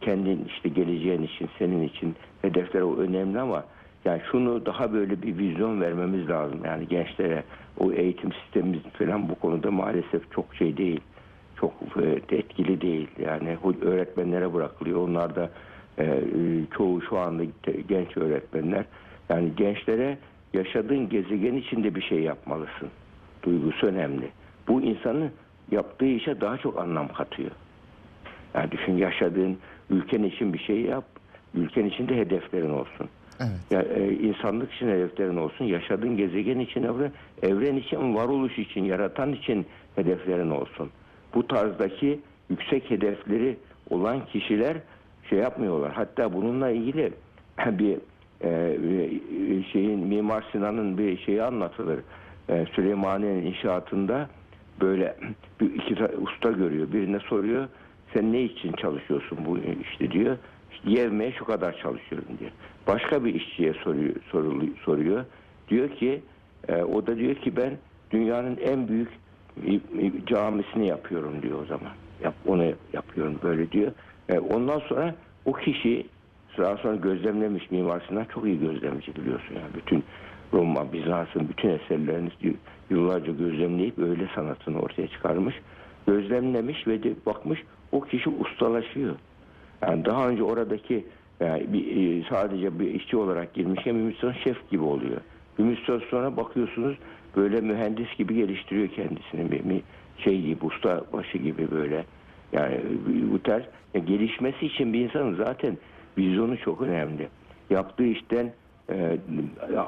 kendin 0.00 0.45
işte 0.45 0.69
geleceğin 0.69 1.23
için 1.23 1.49
senin 1.59 1.83
için 1.83 2.14
hedefler 2.42 2.80
o 2.80 2.97
önemli 2.97 3.40
ama 3.40 3.64
yani 4.04 4.23
şunu 4.30 4.66
daha 4.66 4.92
böyle 4.92 5.23
bir 5.23 5.38
vizyon 5.38 5.80
vermemiz 5.80 6.28
lazım. 6.28 6.61
Yani 6.64 6.88
gençlere 6.88 7.45
o 7.78 7.92
eğitim 7.92 8.33
sistemimiz 8.33 8.83
falan 8.99 9.28
bu 9.28 9.35
konuda 9.35 9.71
maalesef 9.71 10.33
çok 10.33 10.54
şey 10.54 10.76
değil 10.76 11.00
çok 11.61 11.73
e, 12.02 12.37
etkili 12.37 12.80
değil. 12.80 13.09
Yani 13.19 13.59
öğretmenlere 13.83 14.54
bırakılıyor. 14.54 15.09
Onlar 15.09 15.37
da 15.37 15.50
e, 16.00 16.04
e, 16.04 16.21
çoğu 16.76 17.02
şu 17.02 17.19
anda 17.19 17.42
genç 17.88 18.16
öğretmenler 18.16 18.85
yani 19.28 19.52
gençlere 19.57 20.19
yaşadığın 20.54 21.09
gezegen 21.09 21.54
içinde 21.54 21.95
bir 21.95 22.02
şey 22.02 22.21
yapmalısın 22.21 22.88
duygusu 23.42 23.87
önemli 23.87 24.30
bu 24.69 24.83
insanın 24.83 25.30
yaptığı 25.71 26.07
işe 26.07 26.40
daha 26.40 26.59
çok 26.59 26.78
anlam 26.78 27.09
katıyor 27.09 27.50
yani 28.54 28.71
düşün 28.71 28.97
yaşadığın 28.97 29.59
ülken 29.90 30.23
için 30.23 30.52
bir 30.52 30.59
şey 30.59 30.80
yap. 30.80 31.04
Ülken 31.54 31.85
içinde 31.85 32.16
hedeflerin 32.16 32.71
olsun. 32.71 33.09
Evet. 33.40 33.61
Ya, 33.71 33.83
e, 33.83 34.12
insanlık 34.12 34.73
için 34.73 34.88
hedeflerin 34.88 35.37
olsun. 35.37 35.64
Yaşadığın 35.64 36.16
gezegen 36.16 36.59
için, 36.59 36.83
evren, 36.83 37.12
evren 37.42 37.76
için, 37.76 38.14
varoluş 38.14 38.59
için, 38.59 38.85
yaratan 38.85 39.33
için 39.33 39.66
hedeflerin 39.97 40.50
olsun. 40.50 40.90
Bu 41.35 41.47
tarzdaki 41.47 42.21
yüksek 42.50 42.90
hedefleri 42.90 43.57
olan 43.90 44.26
kişiler 44.26 44.76
şey 45.31 45.39
yapmıyorlar. 45.39 45.93
Hatta 45.93 46.33
bununla 46.33 46.71
ilgili 46.71 47.13
bir 47.67 47.97
e, 48.45 48.77
şeyin 49.73 50.01
Mimar 50.07 50.45
Sinan'ın 50.53 50.99
bir 50.99 51.19
şeyi 51.19 51.43
anlatılır. 51.43 52.01
E, 52.49 52.67
Süleymaniye'nin 52.75 53.47
inşaatında 53.47 54.29
böyle 54.81 55.17
bir 55.61 55.75
iki 55.75 55.95
ta- 55.95 56.11
usta 56.21 56.51
görüyor. 56.51 56.93
Birine 56.93 57.19
soruyor 57.19 57.69
sen 58.15 58.33
ne 58.33 58.43
için 58.43 58.73
çalışıyorsun 58.73 59.39
bu 59.47 59.59
işte 59.59 60.11
diyor. 60.11 60.37
Yevmeye 60.85 61.33
şu 61.33 61.45
kadar 61.45 61.73
çalışıyorum 61.83 62.29
diyor. 62.41 62.51
Başka 62.87 63.25
bir 63.25 63.35
işçiye 63.35 63.73
soruyor, 63.73 64.15
sorulu- 64.33 64.77
soruyor. 64.85 65.25
Diyor 65.69 65.89
ki 65.89 66.21
e, 66.69 66.83
o 66.83 67.07
da 67.07 67.17
diyor 67.17 67.35
ki 67.35 67.57
ben 67.57 67.73
dünyanın 68.11 68.57
en 68.57 68.89
büyük 68.89 69.09
camisini 70.27 70.87
yapıyorum 70.87 71.43
diyor 71.43 71.63
o 71.63 71.65
zaman. 71.65 71.93
Yap, 72.25 72.35
onu 72.47 72.73
yapıyorum 72.93 73.39
böyle 73.43 73.73
diyor. 73.73 73.93
E, 74.31 74.39
ondan 74.39 74.79
sonra 74.79 75.15
o 75.45 75.53
kişi 75.53 76.07
daha 76.59 76.77
sonra 76.77 76.97
gözlemlemiş 76.97 77.71
Mimar 77.71 78.03
Sinan 78.09 78.25
çok 78.25 78.47
iyi 78.47 78.61
gözlemci 78.61 79.17
biliyorsun 79.17 79.55
yani 79.55 79.75
bütün 79.75 80.05
Roma, 80.53 80.93
Bizans'ın 80.93 81.49
bütün 81.49 81.69
eserlerini 81.69 82.31
yıllarca 82.91 83.33
gözlemleyip 83.33 83.99
öyle 83.99 84.29
sanatını 84.35 84.81
ortaya 84.81 85.09
çıkarmış. 85.09 85.55
Gözlemlemiş 86.07 86.87
ve 86.87 87.03
de 87.03 87.13
bakmış 87.27 87.63
o 87.93 88.01
kişi 88.01 88.31
ustalaşıyor. 88.31 89.17
Yani 89.83 90.05
daha 90.05 90.29
önce 90.29 90.43
oradaki 90.43 91.05
yani 91.41 91.73
bir, 91.73 91.97
e, 91.97 92.25
sadece 92.31 92.79
bir 92.79 92.95
işçi 92.95 93.17
olarak 93.17 93.57
bir 93.57 93.67
müddet 93.67 94.17
sonra 94.17 94.35
şef 94.35 94.71
gibi 94.71 94.83
oluyor. 94.83 95.21
Bir 95.59 95.65
müddet 95.65 96.03
sonra 96.11 96.37
bakıyorsunuz 96.37 96.97
böyle 97.37 97.61
mühendis 97.61 98.17
gibi 98.19 98.35
geliştiriyor 98.35 98.89
kendisini 98.89 99.53
bir, 99.53 99.71
bir 99.71 99.83
şey 100.19 100.43
gibi 100.43 100.65
usta 100.65 101.05
gibi 101.33 101.71
böyle. 101.71 102.05
Yani 102.52 102.80
bu 103.33 103.42
tarz 103.42 103.62
ya 103.95 104.00
gelişmesi 104.00 104.66
için 104.66 104.92
bir 104.92 105.00
insanın 105.00 105.35
zaten 105.35 105.78
vizyonu 106.19 106.59
çok 106.59 106.80
önemli. 106.83 107.28
Yaptığı 107.71 108.04
işten 108.04 108.52
e, 108.90 109.19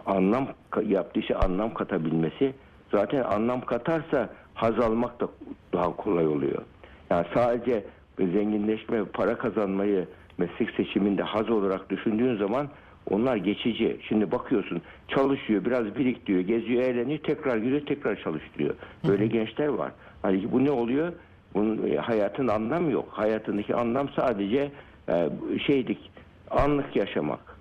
anlam 0.07 0.49
yaptığı 0.87 1.21
işe 1.21 1.37
anlam 1.37 1.75
katabilmesi 1.75 2.54
zaten 2.92 3.23
anlam 3.23 3.61
katarsa 3.61 4.28
haz 4.54 4.81
almak 4.81 5.21
da 5.21 5.28
daha 5.73 5.97
kolay 5.97 6.26
oluyor. 6.26 6.62
Yani 7.11 7.26
sadece 7.35 7.85
zenginleşme, 8.19 9.04
para 9.04 9.38
kazanmayı 9.38 10.07
meslek 10.38 10.71
seçiminde 10.71 11.23
haz 11.23 11.50
olarak 11.50 11.90
düşündüğün 11.90 12.37
zaman 12.37 12.69
onlar 13.11 13.37
geçici. 13.37 13.99
Şimdi 14.09 14.33
bakıyorsun 14.33 14.83
çalışıyor, 15.09 15.64
biraz 15.64 15.95
biriktiriyor, 15.97 16.40
geziyor, 16.40 16.83
eğleniyor, 16.83 17.19
tekrar 17.19 17.57
giriyor, 17.57 17.87
tekrar 17.87 18.23
çalıştırıyor. 18.23 18.75
Böyle 19.09 19.26
gençler 19.26 19.69
var. 19.69 19.92
Halbuki 20.23 20.52
bu 20.52 20.64
ne 20.64 20.71
oluyor? 20.71 21.12
Bunun 21.55 21.91
e, 21.91 21.97
hayatın 21.97 22.49
anlam 22.49 22.91
yok. 22.91 23.09
Hayatındaki 23.11 23.75
anlam 23.75 24.09
sadece 24.17 24.71
e, 25.09 25.29
şeydik, 25.67 26.11
anlık 26.51 26.97
yaşamak. 26.97 27.57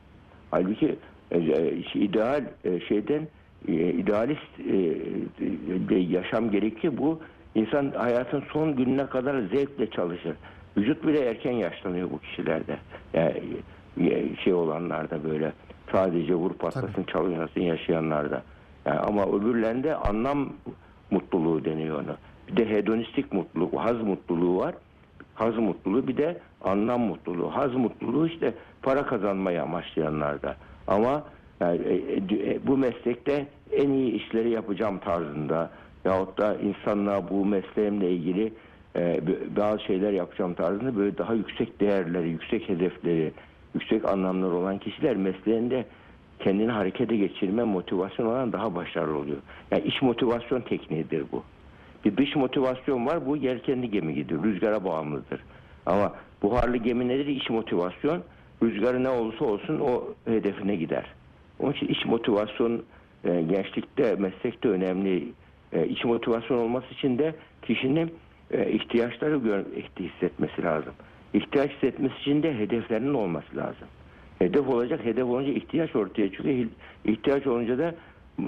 Halbuki 0.51 0.95
e, 1.31 1.37
e, 1.37 1.75
ideal 1.93 2.43
e, 2.65 2.79
şeyden 2.79 3.27
e, 3.67 3.73
idealist 3.73 4.59
e, 4.59 4.95
bir 5.89 6.09
yaşam 6.09 6.51
gerekiyor. 6.51 6.93
Bu 6.97 7.19
insan 7.55 7.91
hayatın 7.91 8.43
son 8.53 8.75
gününe 8.75 9.05
kadar 9.05 9.41
zevkle 9.41 9.89
çalışır. 9.89 10.35
Vücut 10.77 11.07
bile 11.07 11.19
erken 11.19 11.51
yaşlanıyor 11.51 12.11
bu 12.11 12.19
kişilerde. 12.19 12.77
Yani 13.13 13.41
e, 14.01 14.35
şey 14.35 14.53
olanlarda 14.53 15.23
böyle 15.23 15.53
sadece 15.91 16.35
vur 16.35 16.53
patlasın 16.53 17.03
çalışmasın 17.03 17.61
yaşayanlarda. 17.61 18.43
Yani 18.85 18.99
ama 18.99 19.25
öbürlerinde 19.25 19.95
anlam 19.95 20.53
mutluluğu 21.11 21.65
deniyor 21.65 22.03
ona. 22.03 22.17
De 22.61 22.69
hedonistik 22.69 23.33
mutluluk, 23.33 23.73
haz 23.79 24.01
mutluluğu 24.01 24.57
var. 24.57 24.75
haz 25.35 25.57
mutluluğu 25.57 26.07
bir 26.07 26.17
de 26.17 26.37
anlam 26.63 27.01
mutluluğu. 27.01 27.55
Haz 27.55 27.73
mutluluğu 27.73 28.27
işte 28.27 28.53
para 28.81 29.05
kazanmayı 29.05 29.61
amaçlayanlarda. 29.61 30.55
Ama 30.87 31.23
yani, 31.61 31.81
e, 31.87 32.15
e, 32.51 32.67
bu 32.67 32.77
meslekte 32.77 33.47
en 33.71 33.89
iyi 33.89 34.11
işleri 34.11 34.49
yapacağım 34.49 34.99
tarzında 34.99 35.71
yahut 36.05 36.37
da 36.37 36.55
insanlığa 36.55 37.29
bu 37.29 37.45
mesleğimle 37.45 38.11
ilgili 38.11 38.53
e, 38.95 39.21
bazı 39.57 39.83
şeyler 39.83 40.11
yapacağım 40.11 40.53
tarzında 40.53 40.95
böyle 40.95 41.17
daha 41.17 41.33
yüksek 41.33 41.79
değerleri, 41.79 42.29
yüksek 42.29 42.69
hedefleri, 42.69 43.31
yüksek 43.73 44.09
anlamları 44.09 44.55
olan 44.55 44.77
kişiler 44.77 45.15
mesleğinde 45.15 45.85
kendini 46.39 46.71
harekete 46.71 47.17
geçirme 47.17 47.63
motivasyon 47.63 48.25
olan 48.25 48.53
daha 48.53 48.75
başarılı 48.75 49.17
oluyor. 49.17 49.41
Yani 49.71 49.83
iş 49.83 50.01
motivasyon 50.01 50.61
tekniğidir 50.61 51.25
bu. 51.31 51.43
Bir 52.05 52.17
dış 52.17 52.35
motivasyon 52.35 53.05
var 53.05 53.25
bu 53.25 53.37
yelkenli 53.37 53.91
gemi 53.91 54.13
gibidir. 54.13 54.43
Rüzgara 54.43 54.83
bağımlıdır. 54.85 55.41
Ama 55.85 56.15
buharlı 56.41 56.77
gemi 56.77 57.07
nedir? 57.07 57.25
İç 57.25 57.49
motivasyon. 57.49 58.23
Rüzgarı 58.63 59.03
ne 59.03 59.09
olursa 59.09 59.45
olsun 59.45 59.79
o 59.79 60.03
hedefine 60.25 60.75
gider. 60.75 61.05
Onun 61.59 61.73
için 61.73 61.87
iç 61.87 62.05
motivasyon 62.05 62.83
e, 63.25 63.41
gençlikte, 63.41 64.15
meslekte 64.15 64.69
önemli. 64.69 65.27
E, 65.73 65.87
iç 65.87 66.05
motivasyon 66.05 66.57
olması 66.57 66.93
için 66.93 67.17
de 67.17 67.35
kişinin 67.61 68.13
e, 68.51 68.71
ihtiyaçları 68.71 69.37
gör, 69.37 69.63
hissetmesi 69.99 70.63
lazım. 70.63 70.93
İhtiyaç 71.33 71.71
hissetmesi 71.71 72.15
için 72.21 72.43
de 72.43 72.57
hedeflerinin 72.57 73.13
olması 73.13 73.57
lazım. 73.57 73.87
Hedef 74.39 74.69
olacak, 74.69 75.05
hedef 75.05 75.25
olunca 75.25 75.51
ihtiyaç 75.51 75.95
ortaya 75.95 76.31
çıkıyor. 76.31 76.65
İhtiyaç 77.05 77.47
olunca 77.47 77.77
da 77.77 77.95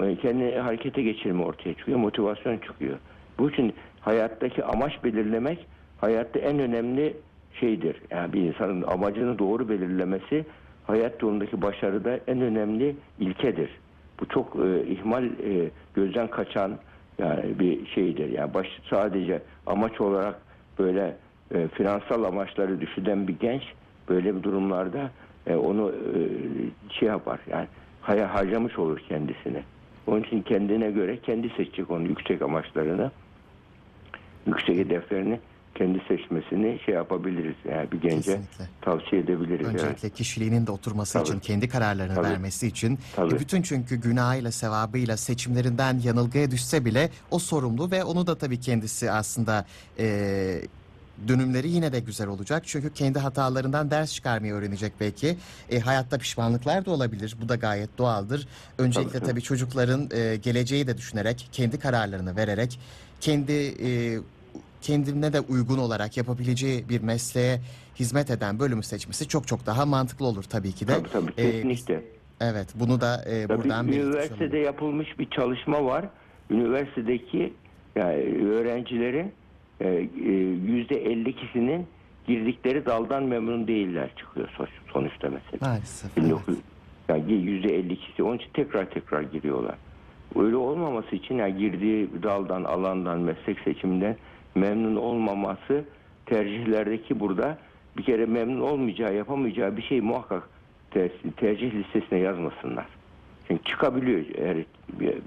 e, 0.04 0.16
kendini 0.16 0.58
harekete 0.58 1.02
geçirme 1.02 1.42
ortaya 1.44 1.74
çıkıyor, 1.74 1.98
motivasyon 1.98 2.58
çıkıyor. 2.58 2.98
Bu 3.38 3.50
için 3.50 3.74
hayattaki 4.00 4.64
amaç 4.64 5.04
belirlemek 5.04 5.66
hayatta 6.00 6.38
en 6.38 6.58
önemli 6.58 7.16
şeydir. 7.60 7.96
Yani 8.10 8.32
bir 8.32 8.40
insanın 8.40 8.82
amacını 8.82 9.38
doğru 9.38 9.68
belirlemesi 9.68 10.44
hayat 10.86 11.22
yolundaki 11.22 11.62
başarıda 11.62 12.20
en 12.26 12.40
önemli 12.40 12.96
ilkedir. 13.18 13.70
Bu 14.20 14.28
çok 14.28 14.56
e, 14.56 14.86
ihmal 14.86 15.24
e, 15.24 15.70
gözden 15.94 16.28
kaçan 16.28 16.72
yani 17.18 17.58
bir 17.58 17.86
şeydir. 17.86 18.28
Yani 18.28 18.54
baş, 18.54 18.66
sadece 18.90 19.42
amaç 19.66 20.00
olarak 20.00 20.34
böyle 20.78 21.16
e, 21.54 21.68
finansal 21.68 22.24
amaçları 22.24 22.80
düşünen 22.80 23.28
bir 23.28 23.38
genç 23.38 23.62
böyle 24.08 24.36
bir 24.36 24.42
durumlarda 24.42 25.10
e, 25.46 25.56
onu 25.56 25.92
e, 25.92 26.18
şey 26.92 27.08
yapar. 27.08 27.40
Yani 27.50 27.66
hay- 28.00 28.20
harcamış 28.20 28.78
olur 28.78 28.98
kendisini. 29.08 29.62
Onun 30.06 30.22
için 30.22 30.42
kendine 30.42 30.90
göre 30.90 31.16
kendi 31.16 31.48
seçecek 31.48 31.90
onu 31.90 32.02
yüksek 32.02 32.42
amaçlarını, 32.42 33.10
yüksek 34.46 34.76
hedeflerini 34.76 35.40
kendi 35.74 36.02
seçmesini 36.08 36.78
şey 36.86 36.94
yapabiliriz. 36.94 37.54
Yani 37.70 37.92
bir 37.92 38.00
gence 38.00 38.16
Kesinlikle. 38.16 38.68
tavsiye 38.82 39.22
edebiliriz. 39.22 39.66
Öncelikle 39.66 40.10
kişiliğinin 40.10 40.66
de 40.66 40.70
oturması 40.70 41.12
Tabii. 41.12 41.28
için, 41.28 41.38
kendi 41.40 41.68
kararlarını 41.68 42.14
Tabii. 42.14 42.26
vermesi 42.26 42.66
için. 42.66 42.98
Tabii. 43.16 43.34
E, 43.34 43.38
bütün 43.38 43.62
çünkü 43.62 43.96
günahıyla, 43.96 44.52
sevabıyla, 44.52 45.16
seçimlerinden 45.16 46.00
yanılgıya 46.04 46.50
düşse 46.50 46.84
bile 46.84 47.10
o 47.30 47.38
sorumlu 47.38 47.90
ve 47.90 48.04
onu 48.04 48.26
da 48.26 48.38
tabii 48.38 48.60
kendisi 48.60 49.10
aslında 49.10 49.66
e, 49.98 50.06
dönümleri 51.28 51.68
yine 51.70 51.92
de 51.92 52.00
güzel 52.00 52.28
olacak. 52.28 52.62
Çünkü 52.66 52.92
kendi 52.92 53.18
hatalarından 53.18 53.90
ders 53.90 54.14
çıkarmayı 54.14 54.52
öğrenecek 54.52 54.92
belki. 55.00 55.36
E, 55.70 55.80
hayatta 55.80 56.18
pişmanlıklar 56.18 56.84
da 56.86 56.90
olabilir. 56.90 57.36
Bu 57.42 57.48
da 57.48 57.56
gayet 57.56 57.98
doğaldır. 57.98 58.48
Öncelikle 58.78 59.10
Tabii, 59.10 59.20
tabii, 59.20 59.30
tabii. 59.30 59.42
çocukların 59.42 60.08
e, 60.14 60.36
geleceği 60.36 60.86
de 60.86 60.96
düşünerek, 60.98 61.48
kendi 61.52 61.78
kararlarını 61.78 62.36
vererek, 62.36 62.80
kendi 63.20 63.52
e, 63.52 64.18
kendine 64.88 65.32
de 65.32 65.40
uygun 65.40 65.78
olarak 65.78 66.16
yapabileceği 66.16 66.88
bir 66.88 67.00
mesleğe 67.02 67.60
hizmet 67.98 68.30
eden 68.30 68.58
bölümü 68.58 68.82
seçmesi 68.82 69.28
çok 69.28 69.46
çok 69.48 69.66
daha 69.66 69.86
mantıklı 69.86 70.26
olur 70.26 70.42
tabii 70.42 70.72
ki 70.72 70.88
de. 70.88 70.92
Tabii 70.92 71.08
tabii 71.10 71.30
Ee, 71.38 71.50
kesinlikle. 71.52 72.02
Evet, 72.40 72.68
bunu 72.74 73.00
da 73.00 73.22
e, 73.26 73.46
Tabii 73.46 73.58
buradan 73.62 73.88
belirtmiş 73.88 74.06
üniversitede 74.06 74.46
olalım. 74.48 74.64
yapılmış 74.64 75.18
bir 75.18 75.30
çalışma 75.30 75.84
var. 75.84 76.04
Üniversitedeki 76.50 77.52
yani 77.96 78.14
öğrencilerin 78.48 79.32
e, 79.80 79.88
e, 79.88 80.30
yüzde 80.66 81.04
52'sinin 81.04 81.86
girdikleri 82.26 82.86
daldan 82.86 83.22
memnun 83.22 83.66
değiller 83.66 84.10
çıkıyor 84.16 84.48
sonuç- 84.56 84.92
sonuçta 84.92 85.28
mesela. 85.30 85.70
Maalesef. 85.70 86.16
1900 86.16 86.58
yani 87.08 87.32
yüzde 87.32 87.68
52'si 87.80 88.22
onun 88.22 88.36
için 88.38 88.48
tekrar 88.54 88.90
tekrar 88.90 89.22
giriyorlar. 89.22 89.74
Öyle 90.36 90.56
olmaması 90.56 91.16
için 91.16 91.34
yani 91.34 91.58
girdiği 91.58 92.08
daldan, 92.22 92.64
alandan, 92.64 93.18
meslek 93.20 93.58
seçiminden 93.60 94.16
memnun 94.54 94.96
olmaması 94.96 95.84
tercihlerdeki 96.26 97.20
burada 97.20 97.58
bir 97.96 98.02
kere 98.02 98.26
memnun 98.26 98.60
olmayacağı, 98.60 99.14
yapamayacağı 99.14 99.76
bir 99.76 99.82
şey 99.82 100.00
muhakkak 100.00 100.48
ter- 100.90 101.10
tercih 101.36 101.74
listesine 101.74 102.18
yazmasınlar. 102.18 102.86
Çünkü 103.48 103.64
çıkabiliyor 103.64 104.24
eğer 104.34 104.56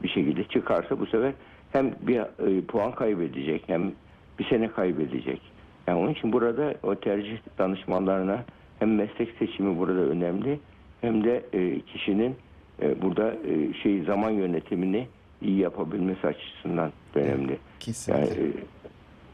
bir, 0.03 0.09
şekilde 0.09 0.43
çıkarsa 0.43 0.99
bu 0.99 1.05
sefer 1.05 1.33
hem 1.71 1.95
bir 2.01 2.19
e, 2.19 2.61
puan 2.61 2.91
kaybedecek 2.91 3.63
hem 3.67 3.91
bir 4.39 4.45
sene 4.45 4.67
kaybedecek. 4.67 5.41
Yani 5.87 5.99
onun 5.99 6.11
için 6.11 6.33
burada 6.33 6.73
o 6.83 6.95
tercih 6.95 7.37
danışmanlarına 7.57 8.43
hem 8.79 8.95
meslek 8.95 9.29
seçimi 9.39 9.77
burada 9.79 9.99
önemli 9.99 10.59
hem 11.01 11.23
de 11.23 11.43
e, 11.53 11.79
kişinin 11.79 12.35
e, 12.81 13.01
burada 13.01 13.35
şey 13.83 14.03
zaman 14.03 14.31
yönetimini 14.31 15.07
iyi 15.41 15.59
yapabilmesi 15.59 16.27
açısından 16.27 16.91
önemli. 17.15 17.57
Kesinlikle. 17.79 18.23
Yani 18.23 18.53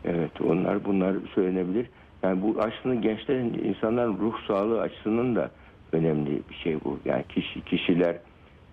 evet 0.05 0.41
onlar 0.41 0.85
bunlar 0.85 1.15
söylenebilir. 1.35 1.87
Yani 2.23 2.41
bu 2.41 2.55
aslında 2.59 2.95
gençlerin 2.95 3.53
insanların 3.53 4.17
ruh 4.17 4.47
sağlığı 4.47 4.81
açısından 4.81 5.35
da 5.35 5.51
önemli 5.91 6.41
bir 6.49 6.55
şey 6.55 6.83
bu. 6.83 6.99
Yani 7.05 7.23
kişi 7.29 7.61
kişiler 7.61 8.15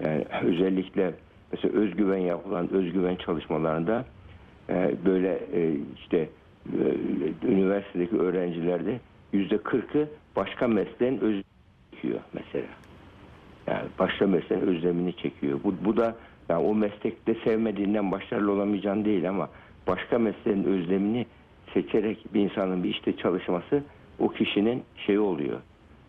yani 0.04 0.24
özellikle 0.42 1.14
mesela 1.52 1.78
özgüven 1.78 2.18
yapılan 2.18 2.72
özgüven 2.72 3.16
çalışmalarında 3.16 4.04
e, 4.68 4.94
böyle 5.04 5.40
e, 5.52 5.76
işte 5.96 6.28
e, 6.72 7.48
üniversitedeki 7.48 8.18
öğrencilerde 8.18 9.00
yüzde 9.32 9.58
kırkı 9.58 10.08
başka 10.36 10.68
mesleğin 10.68 11.18
öz 11.18 11.42
çekiyor 11.90 12.20
mesela. 12.32 12.66
Yani 13.66 13.88
başka 13.98 14.26
mesleğin 14.26 14.62
özlemini 14.62 15.16
çekiyor. 15.16 15.60
Bu, 15.64 15.74
bu 15.84 15.96
da 15.96 16.16
yani 16.48 16.64
o 16.64 16.74
meslekte 16.74 17.34
sevmediğinden 17.44 18.12
başarılı 18.12 18.52
olamayacağın 18.52 19.04
değil 19.04 19.28
ama 19.28 19.48
başka 19.88 20.18
mesleğin 20.18 20.64
özlemini 20.64 21.26
seçerek 21.74 22.34
bir 22.34 22.40
insanın 22.40 22.84
bir 22.84 22.88
işte 22.88 23.16
çalışması 23.16 23.84
o 24.18 24.28
kişinin 24.28 24.82
şeyi 25.06 25.20
oluyor. 25.20 25.60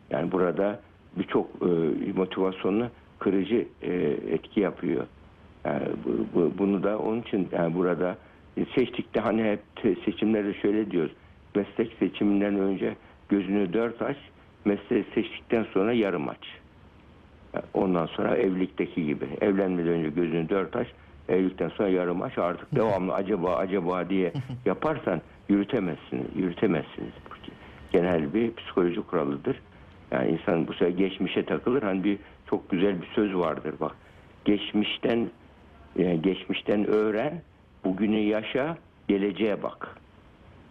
Yani 0.10 0.32
burada 0.32 0.82
birçok 1.18 1.48
e, 1.62 1.66
motivasyonunu 2.16 2.90
kırıcı 3.20 3.68
e, 3.82 3.94
etki 4.32 4.60
yapıyor. 4.60 5.08
Yani 5.66 5.86
bu, 6.06 6.40
bu- 6.40 6.58
bunu 6.58 6.84
da 6.84 7.00
onun 7.00 7.22
için 7.22 7.48
yani 7.52 7.76
burada 7.76 8.18
seçtikte 8.76 9.20
hani 9.20 9.44
hep 9.44 9.60
seçimlerde 10.06 10.54
şöyle 10.54 10.92
diyoruz. 10.92 11.12
Meslek 11.56 11.94
seçiminden 12.00 12.56
önce 12.60 12.96
gözünü 13.30 13.74
dört 13.74 14.02
aç, 14.02 14.18
mesleği 14.66 15.06
seçtikten 15.16 15.64
sonra 15.64 15.94
yarım 15.94 16.30
aç. 16.30 16.62
Ondan 17.74 18.06
sonra 18.06 18.38
evlilikteki 18.38 19.06
gibi. 19.06 19.26
Evlenmeden 19.42 19.92
önce 19.94 20.10
gözünü 20.10 20.50
dört 20.50 20.76
aç, 20.76 20.88
evlilikten 21.32 21.70
sonra 21.70 21.90
yarım 21.90 22.22
aç. 22.22 22.38
Artık 22.38 22.76
devamlı 22.76 23.14
acaba 23.14 23.56
acaba 23.56 24.10
diye 24.10 24.34
yaparsan 24.66 25.22
yürütemezsiniz. 25.50 26.26
Yürütemezsiniz. 26.36 27.14
Genel 27.92 28.34
bir 28.34 28.56
psikoloji 28.56 29.02
kuralıdır. 29.02 29.62
Yani 30.12 30.32
insan 30.32 30.68
bu 30.68 30.74
sefer 30.74 30.90
geçmişe 30.90 31.46
takılır. 31.46 31.84
Hani 31.84 32.04
bir 32.04 32.18
çok 32.50 32.70
güzel 32.70 33.02
bir 33.02 33.08
söz 33.08 33.36
vardır 33.36 33.76
bak. 33.80 33.96
Geçmişten 34.46 35.30
yani 35.96 36.22
geçmişten 36.22 36.88
öğren, 36.88 37.42
bugünü 37.86 38.20
yaşa, 38.20 38.78
geleceğe 39.08 39.64
bak. 39.64 39.96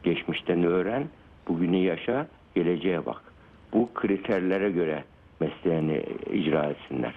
Geçmişten 0.03 0.65
öğren, 0.65 1.05
bugünü 1.49 1.77
yaşa, 1.77 2.27
geleceğe 2.55 3.07
bak. 3.07 3.23
Bu 3.73 3.89
kriterlere 3.95 4.71
göre 4.71 5.05
mesleğini 5.41 6.03
icra 6.33 6.65
etsinler. 6.65 7.15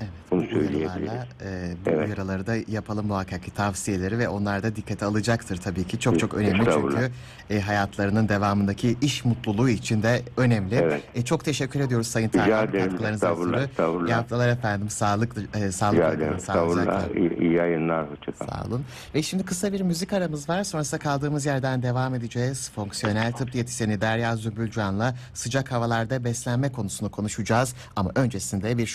Evet, 0.00 0.10
Bunu 0.30 0.40
bu 0.40 0.44
uyarılarla 0.44 0.92
söyleyebiliriz. 0.92 1.24
e, 1.42 1.76
bu 1.86 1.90
Evet. 1.90 2.06
uyarıları 2.08 2.46
da 2.46 2.54
yapalım 2.68 3.06
muhakkak 3.06 3.42
ki 3.42 3.50
tavsiyeleri 3.50 4.18
ve 4.18 4.28
onlar 4.28 4.62
da 4.62 4.76
dikkate 4.76 5.06
alacaktır 5.06 5.56
tabii 5.56 5.84
ki. 5.84 5.98
Çok 6.00 6.18
çok 6.18 6.34
önemli 6.34 6.58
Estağfurullah. 6.60 7.00
çünkü 7.00 7.12
e, 7.50 7.60
hayatlarının 7.60 8.28
devamındaki 8.28 8.96
iş 9.02 9.24
mutluluğu 9.24 9.68
için 9.68 10.02
de 10.02 10.22
önemli. 10.36 10.74
Evet. 10.74 11.02
E, 11.14 11.24
çok 11.24 11.44
teşekkür 11.44 11.80
ediyoruz 11.80 12.06
Sayın 12.06 12.28
Rica 12.28 12.44
Tarkan 12.44 12.68
ederim. 12.68 12.88
katkılarınızdan 12.90 13.30
Estağfurullah, 13.32 13.58
ötürü. 13.58 13.70
estağfurullah. 13.70 14.08
İyi 14.08 14.14
haftalar 14.14 14.48
efendim. 14.48 14.90
Sağlık, 14.90 15.36
e, 15.54 15.72
sağlık 15.72 15.98
Rica 15.98 16.12
ederim. 16.12 16.40
sağlıcakla. 16.40 17.00
Estağfurullah. 17.00 17.16
İyi, 17.30 17.38
iyi 17.40 17.52
yayınlar. 17.52 18.06
Hoşçakalın. 18.10 18.50
Sağ 18.50 18.68
olun. 18.68 18.84
Ve 19.14 19.22
şimdi 19.22 19.44
kısa 19.44 19.72
bir 19.72 19.80
müzik 19.80 20.12
aramız 20.12 20.48
var. 20.48 20.64
Sonrasında 20.64 21.00
kaldığımız 21.00 21.46
yerden 21.46 21.82
devam 21.82 22.14
edeceğiz. 22.14 22.70
Fonksiyonel 22.74 23.32
tıp 23.32 23.52
diyetisyeni 23.52 24.00
Derya 24.00 24.36
Zübülcan'la 24.36 25.14
sıcak 25.34 25.72
havalarda 25.72 26.24
beslenme 26.24 26.72
konusunu 26.72 27.10
konuşacağız. 27.10 27.74
Ama 27.96 28.10
öncesinde 28.14 28.78
bir 28.78 28.82